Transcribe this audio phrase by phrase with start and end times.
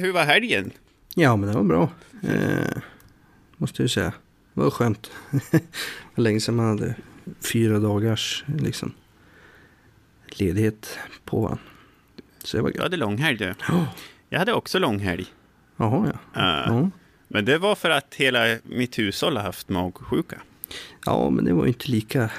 [0.00, 0.70] Hur var helgen?
[1.14, 1.90] Ja, men det var bra.
[2.22, 2.82] Eh,
[3.56, 4.12] måste jag säga.
[4.54, 5.10] Det var skönt.
[5.50, 5.62] det
[6.14, 6.94] var länge sedan man hade
[7.52, 8.94] fyra dagars liksom,
[10.26, 11.62] ledighet på varandra.
[12.44, 12.82] Så det var Du gött.
[12.82, 13.54] hade långhelg du.
[13.68, 13.86] Ja.
[14.28, 15.26] Jag hade också långhelg.
[15.76, 16.70] Jaha, ja.
[16.70, 16.88] Uh.
[17.28, 20.40] Men det var för att hela mitt hushåll har haft magsjuka.
[21.06, 22.30] Ja, men det var ju inte lika,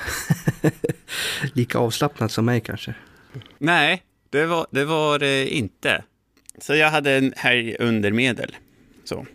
[1.54, 2.96] lika avslappnat som mig kanske.
[3.58, 6.04] Nej, det var det var det inte.
[6.58, 8.56] Så jag hade en helg under medel.
[9.04, 9.26] Så.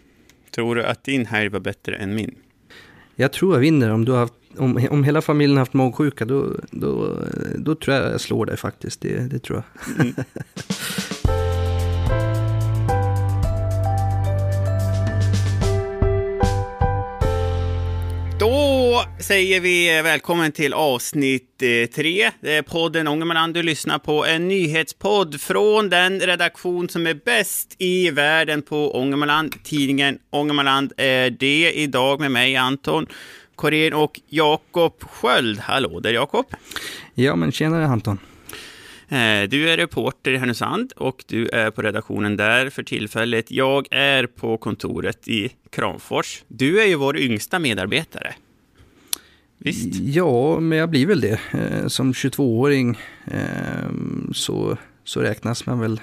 [0.51, 2.35] Tror du att din helg var bättre än min?
[3.17, 6.25] Jag tror jag vinner om du har haft, om, om hela familjen har haft magsjuka,
[6.25, 7.23] då, då,
[7.57, 9.01] då tror jag jag slår dig faktiskt.
[9.01, 10.01] Det, det tror jag.
[10.01, 10.15] Mm.
[18.99, 22.31] Då säger vi välkommen till avsnitt eh, tre.
[22.41, 24.27] Det är podden Ångermanland du lyssnar på.
[24.27, 29.55] En nyhetspodd från den redaktion som är bäst i världen på Ångermanland.
[29.65, 33.07] Tidningen Ångermanland är det idag med mig, Anton
[33.55, 35.59] Korén och Jakob Sköld.
[35.59, 36.47] Hallå där Jakob.
[37.15, 38.19] Ja, men tjenare Anton.
[39.09, 43.51] Eh, Du är reporter i Härnösand och du är på redaktionen där för tillfället.
[43.51, 46.43] Jag är på kontoret i Kramfors.
[46.49, 48.35] Du är ju vår yngsta medarbetare.
[49.59, 49.95] Visst?
[49.95, 51.41] Ja, men jag blir väl det.
[51.53, 53.91] Eh, Som 22-åring eh,
[54.33, 56.01] så, så räknas man väl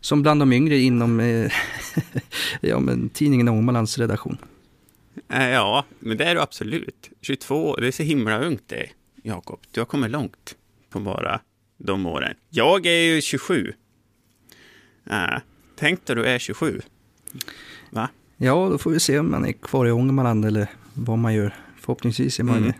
[0.00, 1.52] som bland de yngre inom eh,
[2.60, 4.38] ja, men tidningen Ångermanlands redaktion.
[5.28, 7.10] Ja, men det är du absolut.
[7.20, 8.88] 22, det är så himla ungt det,
[9.22, 9.60] Jakob.
[9.70, 10.56] Du har kommit långt
[10.90, 11.40] på bara
[11.78, 12.34] de åren.
[12.50, 13.72] Jag är ju 27.
[15.10, 15.38] Äh,
[15.76, 16.80] tänk dig du är 27.
[17.90, 18.08] Va?
[18.36, 21.54] Ja, då får vi se om man är kvar i Ångermanland eller vad man gör.
[21.84, 22.68] Förhoppningsvis är man Mm.
[22.68, 22.74] det.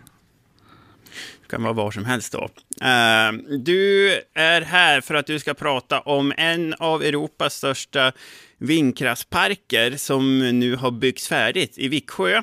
[1.49, 2.43] kan vara var som helst då.
[2.81, 8.11] Eh, du är här för att du ska prata om en av Europas största
[8.57, 12.37] vindkraftsparker som nu har byggts färdigt i Viksjö.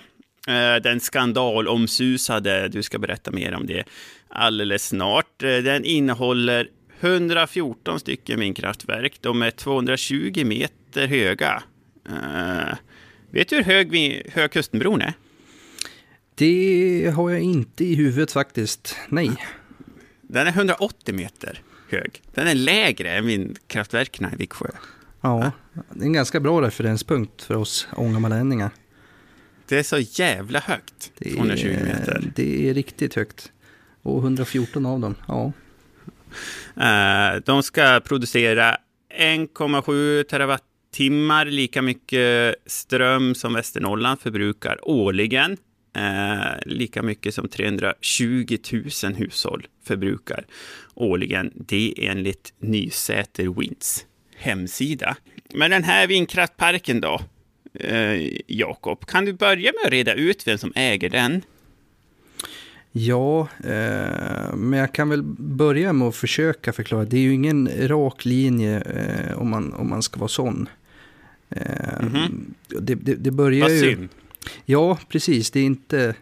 [0.49, 3.85] Eh, den skandalomsusade, du ska berätta mer om det
[4.29, 5.43] alldeles snart.
[5.43, 6.69] Eh, den innehåller
[7.01, 9.19] 114 stycken vindkraftverk.
[9.21, 11.63] De är 220 meter höga.
[13.31, 13.93] Vet du hur hög,
[14.33, 15.13] hög Kustenbron är?
[16.35, 18.97] Det har jag inte i huvudet faktiskt.
[19.09, 19.31] Nej.
[20.23, 22.23] Den är 180 meter hög.
[22.35, 24.69] Den är lägre än vindkraftverken i Viksjö.
[25.21, 25.53] Ja,
[25.91, 28.71] det är en ganska bra referenspunkt för oss ångermanlänningar.
[29.69, 31.13] Det är så jävla högt.
[31.19, 32.33] Det 220 meter.
[32.37, 33.53] det är riktigt högt.
[34.03, 35.53] Och 114 av dem, ja.
[36.77, 38.77] Eh, de ska producera
[39.19, 45.57] 1,7 terawattimmar, lika mycket ström som Västernorrland förbrukar årligen.
[46.01, 48.57] Eh, lika mycket som 320
[49.03, 50.47] 000 hushåll förbrukar
[50.95, 51.51] årligen.
[51.55, 54.07] Det är enligt Nysäter Winds
[54.37, 55.17] hemsida.
[55.55, 57.21] Men den här vindkraftparken då,
[57.75, 61.43] eh, Jakob, kan du börja med att reda ut vem som äger den?
[62.93, 67.05] Ja, eh, men jag kan väl börja med att försöka förklara.
[67.05, 70.69] Det är ju ingen rak linje eh, om, man, om man ska vara sån.
[71.51, 72.55] Eh, Mhm.
[72.69, 73.81] det, det, det börjar Vad ju...
[73.81, 74.09] synd.
[74.65, 75.51] Ja, precis.
[75.51, 76.15] Det är, inte,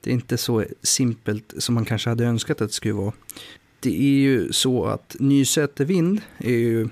[0.00, 3.12] det är inte så simpelt som man kanske hade önskat att det skulle vara.
[3.80, 6.88] Det är ju så att Nysäter Vind är ju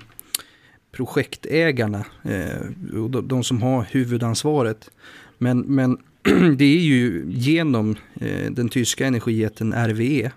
[0.91, 4.89] projektägarna, eh, och de, de som har huvudansvaret.
[5.37, 5.97] Men, men
[6.57, 10.31] det är ju genom eh, den tyska energijätten RWE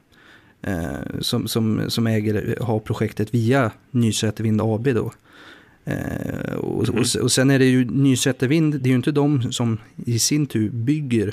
[0.62, 5.12] eh, som, som, som äger, har projektet via Nysäter Vind AB då.
[5.90, 7.00] Eh, och, Mm.
[7.00, 10.18] och, och sen är det ju Nysäter Vind, det är ju inte de som i
[10.18, 11.32] sin tur bygger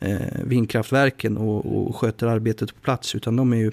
[0.00, 3.70] eh, vindkraftverken och, och sköter arbetet på plats, utan de, är ju,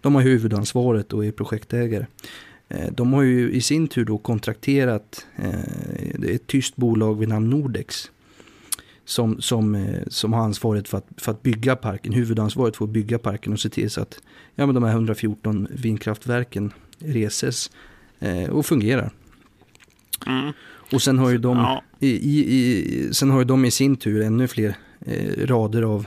[0.00, 2.06] de har huvudansvaret och är projektägare.
[2.68, 7.50] Eh, de har ju i sin tur då kontrakterat eh, ett tyskt bolag vid namn
[7.50, 8.10] Nordex
[9.04, 12.90] som, som, eh, som har ansvaret för att, för att bygga parken, huvudansvaret för att
[12.90, 14.18] bygga parken och se till så att
[14.54, 17.70] ja, men de här 114 vindkraftverken reses
[18.20, 19.10] eh, och fungerar.
[20.26, 20.52] Mm.
[20.92, 21.82] Och sen har ju de, Ja.
[22.00, 24.74] i, i, i, sen har ju de i sin tur ännu fler
[25.06, 26.06] eh, rader av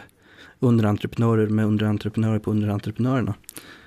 [0.60, 3.36] underentreprenörer med underentreprenörer på underentreprenörerna.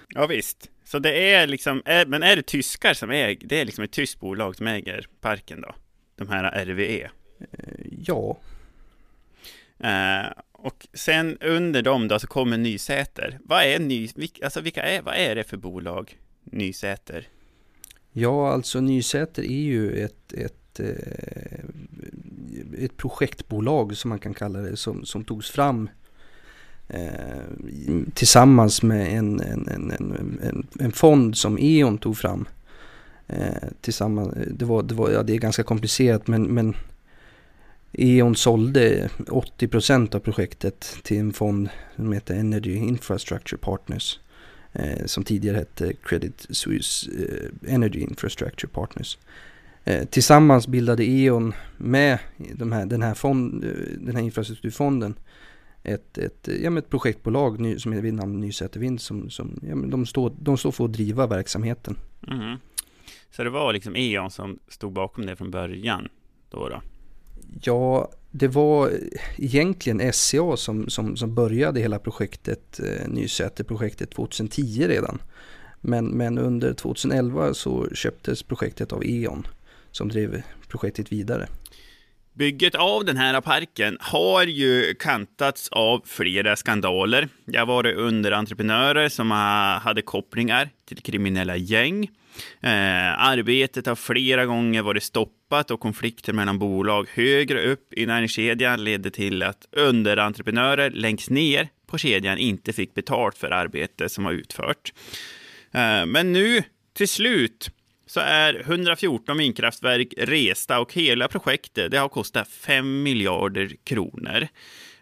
[0.09, 0.71] Ja, visst.
[0.85, 3.93] Så det är liksom, är, men är det tyskar som äger, det är liksom ett
[3.93, 5.75] tyskt bolag som äger parken då?
[6.17, 7.11] De här RWE.
[7.41, 8.39] Eh, ja,
[9.83, 13.39] Eh, och sen under dem då så kommer Nysäter.
[13.45, 16.19] Vad är Ny, vilka, alltså vilka är, vad är det för bolag?
[16.45, 17.29] Nysäter?
[18.13, 21.65] Ja alltså Nysäter är ju ett, ett, eh,
[22.79, 25.91] ett projektbolag som man kan kalla det som, som togs fram
[26.89, 27.43] eh,
[28.15, 32.49] tillsammans med en, en, en, en, en, en fond som E.ON tog fram
[33.27, 36.77] eh, tillsammans, det, var, det, var, ja, det är ganska komplicerat men, men
[37.93, 44.21] E.ON sålde 80% av projektet till en fond som heter Energy Infrastructure Partners.
[44.73, 49.19] Eh, som tidigare hette Credit Suisse eh, Energy Infrastructure Partners.
[49.85, 53.65] Eh, tillsammans bildade E.ON med de här, den, här fond,
[53.99, 55.15] den här infrastrukturfonden
[55.83, 60.33] ett, ett, ja, ett projektbolag som är vid namn Nysäter som, som ja, de, står,
[60.41, 61.97] de står för att driva verksamheten.
[62.29, 62.57] Mm.
[63.31, 66.09] Så det var liksom E.ON som stod bakom det från början?
[66.51, 66.83] Då, då?
[67.63, 68.93] Ja, det var
[69.37, 75.23] egentligen SCA som, som, som började hela projektet, eh, Nysäter-projektet 2010 redan.
[75.81, 79.47] Men, men under 2011 så köptes projektet av E.ON
[79.91, 81.49] som drev projektet vidare.
[82.35, 87.29] Bygget av den här parken har ju kantats av flera skandaler.
[87.45, 89.31] Det har varit underentreprenörer som
[89.83, 92.11] hade kopplingar till kriminella gäng.
[92.61, 98.85] Eh, arbetet har flera gånger varit stoppat och konflikter mellan bolag högre upp i näringskedjan
[98.85, 104.33] ledde till att underentreprenörer längst ner på kedjan inte fick betalt för arbete som var
[104.33, 104.93] utfört.
[105.73, 106.63] Eh, men nu
[106.95, 107.71] till slut
[108.11, 114.49] så är 114 vindkraftverk resta och hela projektet det har kostat 5 miljarder kronor.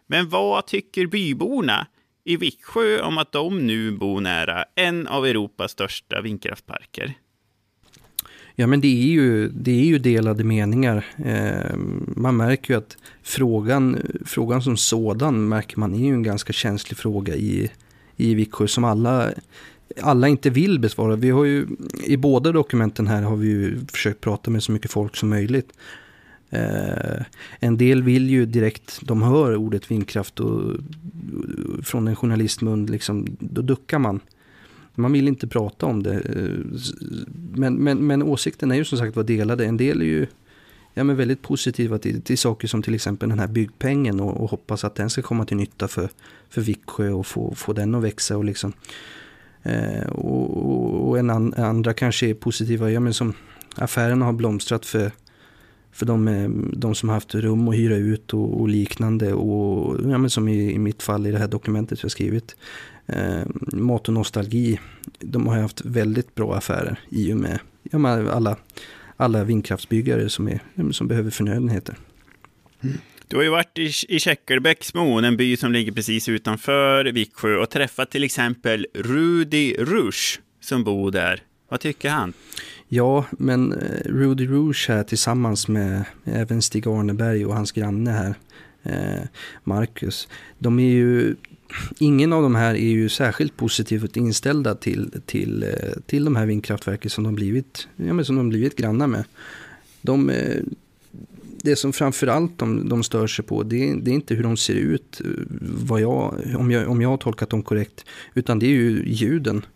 [0.06, 1.86] Men vad tycker byborna
[2.24, 7.14] i Viksjö om att de nu bor nära en av Europas största vindkraftparker?
[8.54, 11.04] Ja men det är ju, det är ju delade meningar.
[11.24, 11.76] Eh,
[12.16, 16.98] man märker ju att frågan, frågan som sådan märker man är ju en ganska känslig
[16.98, 17.70] fråga i,
[18.16, 19.32] i Viksjö som alla
[20.02, 21.16] alla inte vill besvara.
[21.16, 21.66] Vi har ju,
[22.04, 25.72] I båda dokumenten här har vi ju försökt prata med så mycket folk som möjligt.
[26.50, 27.22] Eh,
[27.60, 30.76] en del vill ju direkt, de hör ordet vindkraft och
[31.82, 34.20] från en journalistmun, liksom, då duckar man.
[34.94, 36.14] Man vill inte prata om det.
[36.14, 36.80] Eh,
[37.54, 39.66] men, men, men åsikten är ju som sagt var delade.
[39.66, 40.26] En del är ju
[40.94, 44.50] ja, men väldigt positiva till, till saker som till exempel den här byggpengen och, och
[44.50, 46.08] hoppas att den ska komma till nytta för,
[46.48, 48.36] för Viksjö och få, få den att växa.
[48.36, 48.72] Och liksom,
[49.62, 53.34] Eh, och, och, och, en an, andra kanske är positiva, ja men som
[53.74, 55.12] affärerna har blomstrat för,
[55.92, 59.32] för de, eh, de som har haft rum att hyra ut och, och liknande.
[59.32, 62.56] Och ja, men som i, i, mitt fall i det här dokumentet jag skrivit.
[63.06, 64.80] Eh, mat och nostalgi,
[65.18, 68.56] de har haft väldigt bra affärer i och med ja, alla,
[69.16, 70.60] alla vindkraftsbyggare som, är,
[70.92, 71.96] som behöver förnödenheter.
[72.80, 72.98] Mm.
[73.28, 77.70] Du har ju varit i, i Käckelbäcksmon, en by som ligger precis utanför Viksjö och
[77.70, 81.42] träffat till exempel Rudi Rush som bor där.
[81.68, 82.32] Vad tycker han?
[82.88, 88.10] Ja, men eh, Rudi Rudy Rouge här tillsammans med även Stig Arneberg och hans granne
[88.10, 88.34] här,
[88.82, 89.28] eh,
[89.64, 90.28] Marcus.
[90.58, 91.34] De är ju,
[91.98, 96.46] ingen av de här är ju särskilt positivt inställda till, till, eh, till de här
[96.46, 99.24] vindkraftverken som de blivit, ja, men som de blivit grannar med.
[100.00, 100.32] De,
[101.62, 104.74] det som framförallt de, de stör sig på, det, det, är inte hur de ser
[104.74, 105.20] ut,
[105.60, 109.66] vad jag, om, jag, om jag har tolkat dem korrekt, utan det är ju ljuden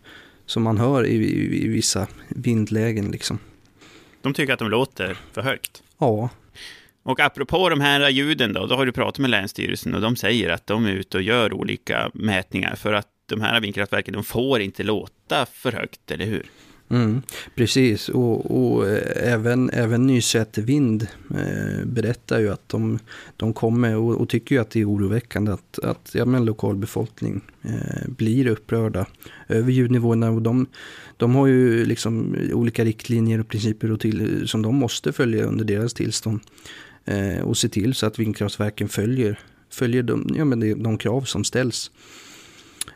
[0.45, 3.11] som man hör i, i, i vissa vindlägen.
[3.11, 3.39] Liksom.
[4.21, 5.83] De tycker att de låter för högt?
[5.97, 6.29] Ja.
[7.03, 10.49] Och apropå de här ljuden då, då har du pratat med Länsstyrelsen och de säger
[10.49, 14.61] att de är ute och gör olika mätningar för att de här vindkraftverken, de får
[14.61, 16.45] inte låta för högt, eller hur?
[16.93, 17.21] Mm,
[17.55, 22.99] precis, och, och eh, även, även, Nysäter vind eh, berättar ju att de,
[23.37, 27.41] de kommer och, och, tycker ju att det är oroväckande att, att ja, men lokalbefolkning
[27.61, 29.05] eh, blir upprörda
[29.47, 30.29] över ljudnivåerna.
[30.29, 30.65] Och de,
[31.17, 35.65] de har ju liksom olika riktlinjer och principer och till, som de måste följa under
[35.65, 36.39] deras tillstånd.
[37.05, 41.21] Eh, och se till så att vindkraftverken följer, följer de, ja, men de, de krav
[41.21, 41.91] som ställs.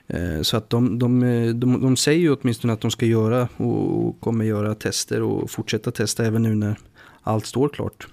[0.07, 1.19] Eh, så att de, de,
[1.59, 5.91] de, de säger ju åtminstone att de ska göra och kommer göra tester och fortsätta
[5.91, 6.77] testa även nu när
[7.23, 8.07] allt står klart.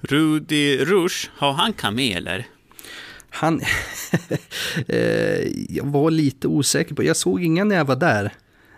[0.00, 2.46] Rudi Rush, har han kameler?
[3.30, 3.60] Han...
[4.88, 8.32] Eh, jag var lite osäker på, jag såg inga när jag var där.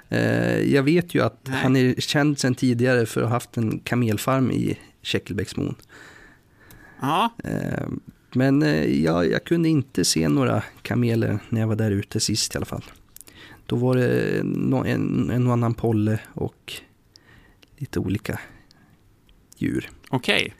[0.09, 1.59] Eh, jag vet ju att Nej.
[1.63, 5.75] han är känd sedan tidigare för att ha haft en kamelfarm i Käckelbäcksmon.
[7.01, 7.31] Ja.
[8.33, 12.55] Men eh, ja, jag kunde inte se några kameler när jag var där ute sist
[12.55, 12.85] i alla fall.
[13.67, 14.39] Då var det
[14.91, 16.73] en, en annan polle och
[17.79, 18.41] lite olika
[19.59, 19.91] djur.
[20.09, 20.43] Okej.
[20.43, 20.53] Okay.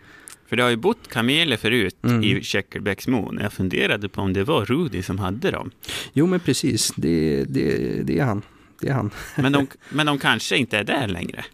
[0.51, 2.25] För det har ju bott kameler förut mm.
[2.25, 3.39] i Käckelbäcksmon.
[3.43, 5.71] Jag funderade på om det var Rudi som hade dem.
[6.13, 6.93] Jo, men precis.
[6.97, 8.43] Det, det, det är han.
[8.81, 9.11] Det är han.
[9.37, 11.45] Men de, men de kanske inte är där längre?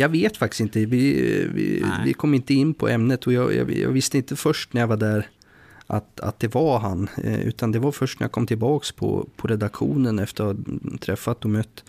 [0.00, 0.78] Jag vet faktiskt inte.
[0.86, 1.12] Vi,
[1.54, 4.80] vi, vi kom inte in på ämnet och jag, jag, jag, visste inte först när
[4.80, 5.28] jag var där
[5.86, 7.08] att, att det var han.
[7.24, 10.98] Eh, utan det var först när jag kom tillbaka på, på redaktionen efter att ha
[11.00, 11.84] träffat och mött,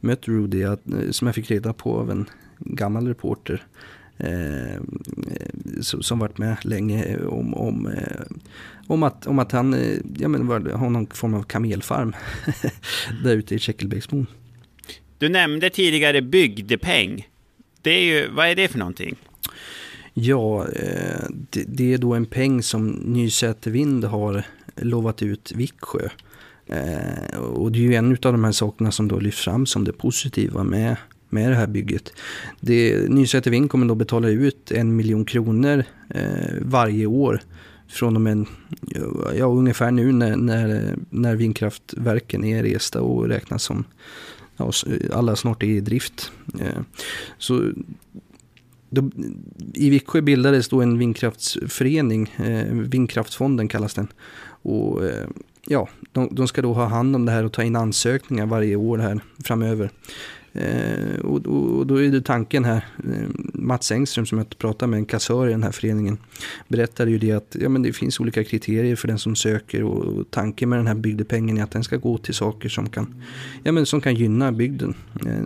[0.00, 2.26] mött Rudy, att, eh, som jag fick reda på av en
[2.58, 3.66] gammal reporter
[4.18, 4.80] eh,
[5.80, 8.22] som varit med länge om, om, eh,
[8.86, 12.14] om, att, om att han eh, ja, men, har någon form av kamelfarm
[13.24, 14.26] där ute i Tjeckelbäcksbon.
[15.18, 17.28] Du nämnde tidigare bygdepeng.
[17.84, 19.16] Det är ju, vad är det för någonting?
[20.14, 26.08] Ja, eh, det, är då en peng som Nysätervind har lovat ut Viksjö.
[26.66, 29.84] Eh, och det är ju en av de här sakerna som då lyfts fram som
[29.84, 30.96] det positiva med,
[31.28, 32.12] med det här bygget.
[32.60, 37.40] Det, Nysätervind kommer då betala ut en miljon kronor eh, varje år
[37.88, 38.46] från och med
[39.38, 43.84] ja, ungefär nu när, när, när vindkraftverken är resta och räknas som
[44.56, 44.72] ja,
[45.12, 46.32] alla snart är i drift.
[46.60, 46.82] Eh,
[47.38, 47.72] så
[48.90, 49.10] då,
[49.74, 54.08] I Viksjö bildades då en vindkraftsförening, eh, Vindkraftfonden kallas den.
[54.46, 55.28] Och, eh,
[55.66, 58.76] ja, de, de, ska då ha hand om det här och ta in ansökningar varje
[58.76, 59.90] år här framöver.
[60.56, 64.90] Eh, och, och, och, då är det tanken här, eh, Mats Engström som jag pratade
[64.90, 66.18] med, en kassör i den här föreningen,
[66.68, 70.04] berättade ju det att ja, men det finns olika kriterier för den som söker och,
[70.04, 73.22] och tanken med den här bygdepengen är att den ska gå till saker som kan,
[73.62, 74.94] ja, men som kan gynna bygden.
[75.14, 75.44] Eh,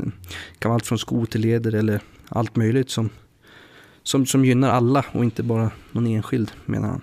[0.52, 3.10] det kan vara allt från skoterleder eller allt möjligt som
[4.02, 7.02] som, som gynnar alla och inte bara någon enskild, menar han.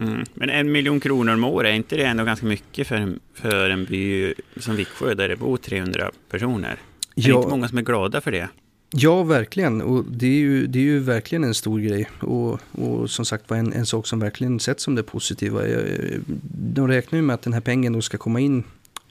[0.00, 0.24] Mm.
[0.34, 3.70] Men en miljon kronor om året, är inte det ändå ganska mycket för en, för
[3.70, 6.68] en by som Viksjö, där det bor 300 personer?
[6.68, 6.76] Är
[7.14, 7.28] ja.
[7.28, 8.48] det inte många som är glada för det?
[8.90, 9.82] Ja, verkligen.
[9.82, 12.08] Och det är ju, det är ju verkligen en stor grej.
[12.20, 15.62] Och, och som sagt var en, en sak som verkligen sätts som det positiva.
[16.74, 18.64] De räknar ju med att den här pengen då ska komma in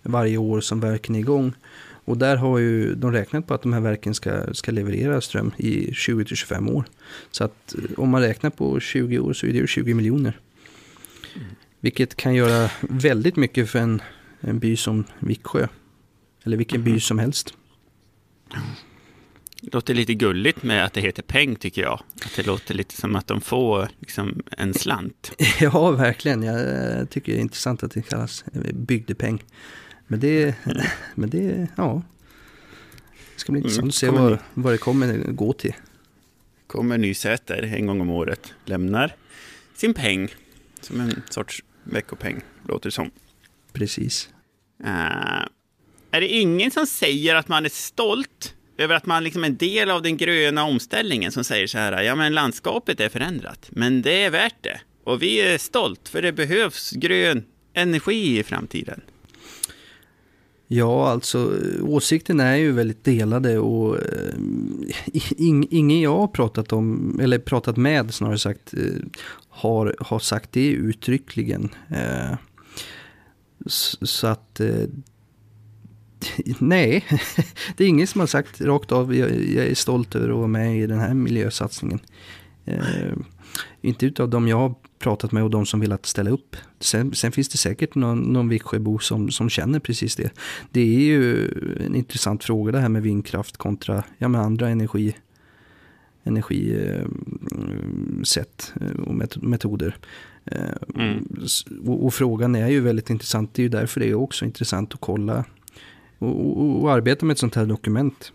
[0.04, 1.54] varje år som verken är igång.
[2.06, 5.52] Och där har ju de räknat på att de här verken ska, ska leverera ström
[5.58, 6.86] i 20-25 år.
[7.32, 10.40] Så att om man räknar på 20 år så är det ju 20 miljoner.
[11.86, 14.02] Vilket kan göra väldigt mycket för en,
[14.40, 15.68] en by som Viksjö.
[16.44, 17.54] Eller vilken by som helst.
[19.62, 22.02] Det låter lite gulligt med att det heter peng tycker jag.
[22.26, 25.32] Att det låter lite som att de får liksom, en slant.
[25.60, 26.44] ja, verkligen.
[26.44, 29.44] Jag tycker det är intressant att det kallas bygdepeng.
[30.08, 30.56] Men det,
[31.16, 32.02] men det ja.
[33.34, 35.74] Det ska bli intressant mm, att se vad, vad det kommer gå till.
[36.68, 39.16] Kommer Nysäter en gång om året, lämnar
[39.76, 40.30] sin peng
[40.82, 43.12] som en sorts veckopeng, låter det som.
[43.74, 44.30] Precis.
[44.84, 45.46] Uh,
[46.12, 49.58] är det ingen som säger att man är stolt över att man liksom är en
[49.58, 54.02] del av den gröna omställningen som säger så här, ja men landskapet är förändrat, men
[54.02, 54.80] det är värt det.
[55.04, 59.02] Och vi är stolt, för det behövs grön energi i framtiden.
[60.68, 64.36] Ja, alltså åsikten är ju väldigt delade och eh,
[65.38, 68.82] in, ingen jag har pratat om, eller pratat med snarare sagt, eh,
[69.50, 71.70] har, har sagt det uttryckligen.
[71.90, 72.38] Eh,
[73.66, 74.88] så, att eh,
[76.60, 77.06] nej,
[77.78, 80.48] det är ingen som har sagt rakt av, jag, jag, är stolt över att vara
[80.48, 82.00] med i den här miljösatsningen.
[83.82, 86.56] Inte utav de jag har pratat med och de som velat ställa upp.
[86.80, 90.32] Sen, sen finns det säkert någon, någon Viksjöbo som, som känner precis det.
[90.72, 91.48] Det är ju
[91.86, 95.16] en intressant fråga det här med vindkraft kontra ja, med andra energi
[96.24, 99.98] energisätt eh, och metoder.
[100.46, 100.60] Eh,
[100.96, 101.28] mm.
[101.86, 103.54] Och, och, frågan är ju väldigt intressant.
[103.54, 105.46] Det är ju därför det är också intressant att kolla
[106.20, 108.32] och, och, och arbeta med ett sånt här dokument.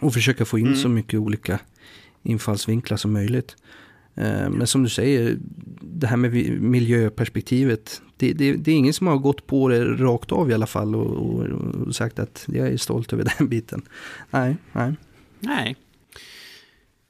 [0.00, 0.78] Och försöka få in mm.
[0.78, 1.60] så mycket olika
[2.22, 3.56] infallsvinklar som möjligt.
[4.20, 5.36] Eh, men som du säger,
[5.80, 8.02] det här med miljöperspektivet.
[8.16, 10.94] Det, det, det, är ingen som har gått på det rakt av i alla fall
[10.94, 11.44] och, och,
[11.86, 13.82] och, sagt att jag är stolt över den biten.
[14.30, 14.94] Nej, nej.
[15.40, 15.76] Nej.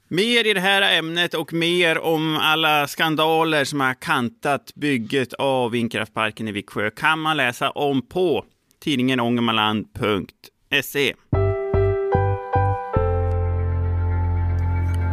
[0.07, 5.71] Mer i det här ämnet och mer om alla skandaler som har kantat bygget av
[5.71, 8.45] vindkraftparken i Viksjö kan man läsa om på
[8.83, 11.13] tidningen ångermanland.se.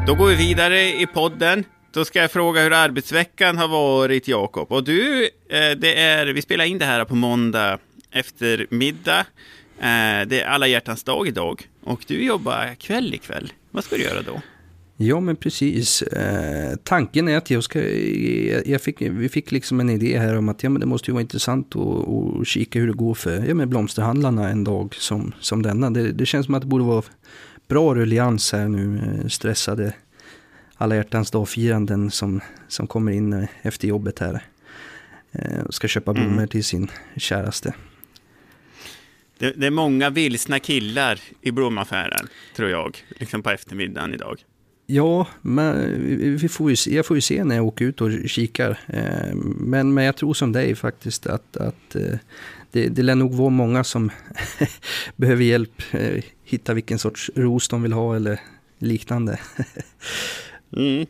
[0.07, 1.65] Då går vi vidare i podden.
[1.97, 4.73] Då ska jag fråga hur arbetsveckan har varit, Jakob.
[4.73, 7.79] Och du, eh, det är, vi spelar in det här på måndag
[8.11, 9.21] eftermiddag.
[9.79, 11.69] Eh, det är alla hjärtans dag idag.
[11.83, 13.53] Och du jobbar kväll ikväll.
[13.71, 14.41] Vad ska du göra då?
[14.97, 16.03] Ja, men precis.
[16.03, 17.81] Eh, tanken är att jag ska...
[17.81, 21.11] Eh, jag fick, vi fick liksom en idé här om att ja, men det måste
[21.11, 24.95] ju vara intressant att, att kika hur det går för ja, men blomsterhandlarna en dag
[24.95, 25.91] som, som denna.
[25.91, 27.03] Det, det känns som att det borde vara
[27.69, 29.00] bra ruljans här nu.
[29.29, 29.93] Stressade
[30.76, 34.42] alla hjärtans dag-firanden som, som kommer in efter jobbet här.
[35.33, 36.49] Eh, och ska köpa blommor mm.
[36.49, 37.75] till sin käraste.
[39.38, 44.45] Det, det, är många vilsna killar i blomaffären, tror jag, liksom på eftermiddagen idag.
[44.87, 46.00] Ja, men
[46.37, 48.78] vi får ju se, jag får ju se när jag åker ut och kikar.
[48.87, 52.18] Eh, men, men jag tror som dig faktiskt att, att eh,
[52.71, 54.11] det, det lär nog vara många som
[55.16, 55.83] behöver hjälp.
[56.45, 58.40] Hitta vilken sorts ros de vill ha eller
[58.78, 59.40] liknande.
[60.73, 61.07] mm.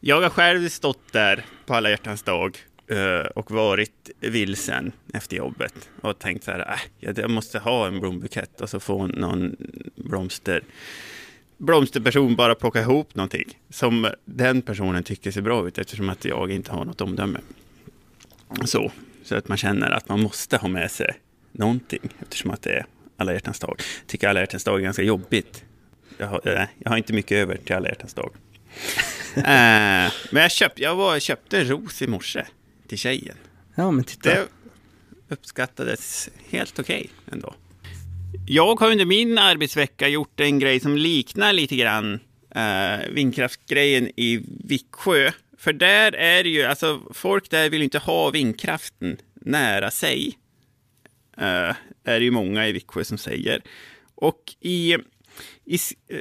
[0.00, 5.90] Jag har själv stått där på alla hjärtans dag eh, och varit vilsen efter jobbet
[6.00, 9.56] och tänkt så här, äh, jag måste ha en blombukett och så få någon
[9.94, 10.62] blomster
[11.58, 16.50] blomsterperson bara plocka ihop någonting som den personen tycker ser bra ut eftersom att jag
[16.50, 17.40] inte har något omdöme.
[18.64, 21.18] Så, så att man känner att man måste ha med sig
[21.52, 22.86] någonting eftersom att det är
[23.16, 23.74] alla hjärtans dag.
[23.78, 25.64] Jag tycker alla hjärtans dag är ganska jobbigt.
[26.18, 28.30] Jag har, äh, jag har inte mycket över till alla hjärtans dag.
[29.36, 29.42] äh,
[30.30, 32.44] men jag, köpt, jag var, köpte en ros i morse
[32.88, 33.36] till tjejen.
[33.74, 34.30] Ja, men titta.
[34.30, 34.46] Det
[35.28, 37.54] uppskattades helt okej okay ändå.
[38.46, 42.20] Jag har under min arbetsvecka gjort en grej som liknar lite grann
[42.54, 45.32] eh, vindkraftsgrejen i Viksjö.
[45.58, 50.38] För där är det ju, alltså folk där vill inte ha vindkraften nära sig.
[51.36, 53.62] Eh, är det ju många i Viksjö som säger.
[54.14, 54.96] Och i,
[55.64, 55.78] i,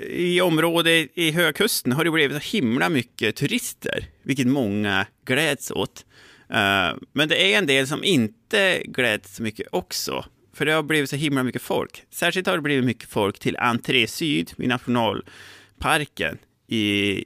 [0.10, 6.06] i området i Högkusten har det blivit så himla mycket turister, vilket många gläds åt.
[6.52, 10.26] Uh, men det är en del som inte gläds så mycket också.
[10.54, 12.04] För det har blivit så himla mycket folk.
[12.10, 16.80] Särskilt har det blivit mycket folk till Entré Syd vid nationalparken i,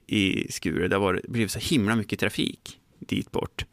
[0.07, 0.87] i Skure.
[0.87, 3.65] Det har blivit så himla mycket trafik dit bort.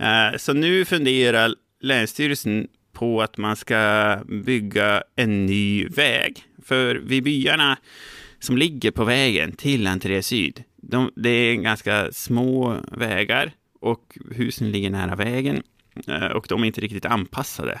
[0.00, 6.44] Uh, så nu funderar Länsstyrelsen på att man ska bygga en ny väg.
[6.64, 7.78] För vid byarna
[8.38, 14.70] som ligger på vägen till Entré Syd, de, det är ganska små vägar och husen
[14.70, 15.62] ligger nära vägen
[16.06, 17.80] eh, och de är inte riktigt anpassade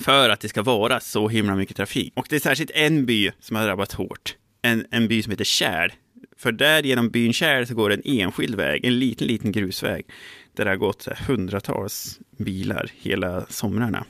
[0.00, 2.12] för att det ska vara så himla mycket trafik.
[2.16, 4.36] Och det är särskilt en by som har drabbats hårt.
[4.62, 5.92] En, en by som heter Kärl.
[6.36, 10.06] För där genom byn Kärl så går en enskild väg, en liten, liten grusväg.
[10.56, 14.04] Där det har gått hundratals bilar hela somrarna.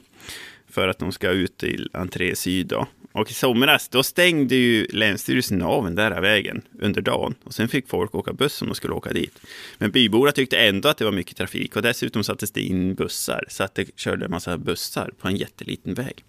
[0.69, 2.87] För att de ska ut till entré syd då.
[3.15, 7.35] Och i somras, då stängde ju Länsstyrelsen av den där vägen under dagen.
[7.45, 9.41] Och sen fick folk åka buss om de skulle åka dit.
[9.79, 11.77] Men byborna tyckte ändå att det var mycket trafik.
[11.77, 13.45] Och dessutom sattes det in bussar.
[13.49, 16.25] Så att det körde en massa bussar på en jätteliten väg.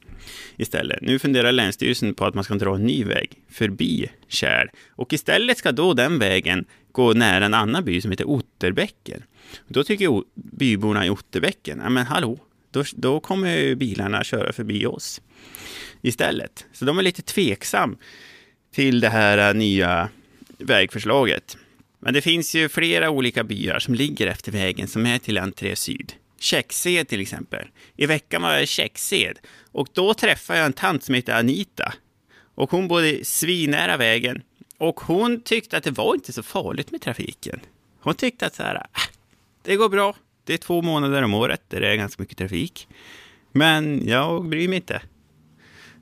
[0.58, 1.02] Istället.
[1.02, 4.68] Nu funderar Länsstyrelsen på att man ska dra en ny väg förbi Kärl.
[4.90, 9.24] Och istället ska då den vägen gå nära en annan by som heter Otterbäcken.
[9.68, 12.40] Då tycker byborna i Otterbäcken, ja men hallå,
[12.76, 15.22] då, då kommer bilarna köra förbi oss
[16.02, 16.66] istället.
[16.74, 17.98] Så de är lite tveksam
[18.74, 20.10] till det här äh, nya
[20.58, 21.58] vägförslaget.
[22.00, 25.76] Men det finns ju flera olika byar som ligger efter vägen som är till entré
[25.76, 26.14] syd.
[26.40, 27.68] Käcksed till exempel.
[27.96, 29.40] I veckan var jag i Käcksed
[29.72, 31.94] och då träffade jag en tant som heter Anita.
[32.56, 34.42] Och hon bodde svinnära vägen
[34.78, 37.60] och hon tyckte att det var inte så farligt med trafiken.
[38.00, 39.10] Hon tyckte att så här, ah,
[39.64, 40.16] det går bra.
[40.46, 42.88] Det är två månader om året där det är ganska mycket trafik.
[43.52, 45.02] Men jag bryr mig inte.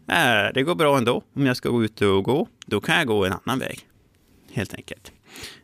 [0.07, 1.23] Eh, det går bra ändå.
[1.33, 3.79] Om jag ska gå ut och gå, då kan jag gå en annan väg.
[4.51, 5.11] Helt enkelt.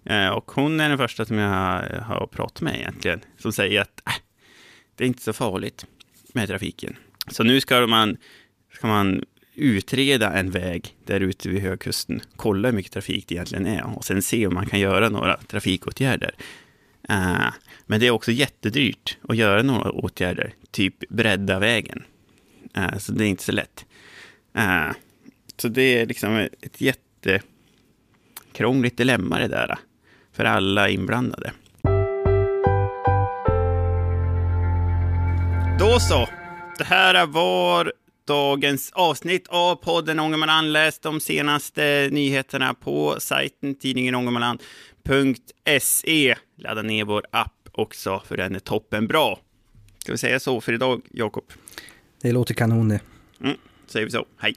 [0.03, 1.49] Eh, och hon är den första som jag
[2.01, 3.19] har pratat med egentligen.
[3.37, 4.13] Som säger att äh,
[4.95, 5.85] det är inte så farligt
[6.33, 6.95] med trafiken.
[7.27, 8.17] Så nu ska man,
[8.73, 9.23] ska man
[9.55, 12.21] utreda en väg där ute vid högkusten.
[12.35, 15.37] Kolla hur mycket trafik det egentligen är och sen se om man kan göra några
[15.37, 16.35] trafikåtgärder.
[17.11, 17.49] Uh,
[17.85, 22.03] men det är också jättedyrt att göra några åtgärder, typ bredda vägen.
[22.77, 23.85] Uh, så det är inte så lätt.
[24.57, 24.91] Uh,
[25.57, 29.77] så det är liksom ett jättekrångligt dilemma det där,
[30.33, 31.51] för alla inblandade.
[35.79, 36.27] Då så.
[36.77, 37.93] Det här var
[38.29, 40.71] dagens avsnitt av podden Ångermanland.
[40.71, 46.35] Läs de senaste nyheterna på sajten tidningen ångermanland.se.
[46.57, 49.39] Ladda ner vår app också, för den är toppen bra.
[49.97, 51.43] Ska vi säga så för idag, Jakob?
[52.21, 52.99] Det låter kanon det.
[53.41, 54.25] Mm, säger vi så.
[54.37, 54.55] Hej!